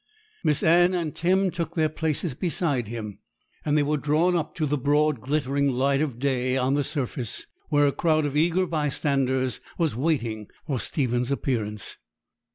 [0.43, 3.19] Miss Anne and Tim took their places beside him,
[3.63, 7.45] and they were drawn up to the broad, glittering light of day on the surface,
[7.69, 11.99] where a crowd of eager bystanders was waiting for Stephen's appearance.